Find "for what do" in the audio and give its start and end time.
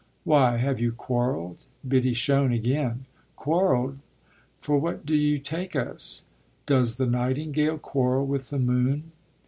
4.57-5.15